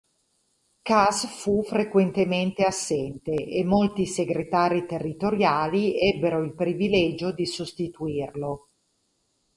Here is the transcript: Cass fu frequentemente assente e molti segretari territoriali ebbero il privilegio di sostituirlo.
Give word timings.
Cass 0.81 1.27
fu 1.27 1.61
frequentemente 1.61 2.63
assente 2.63 3.29
e 3.35 3.63
molti 3.63 4.07
segretari 4.07 4.87
territoriali 4.87 5.95
ebbero 5.95 6.41
il 6.41 6.55
privilegio 6.55 7.31
di 7.31 7.45
sostituirlo. 7.45 8.69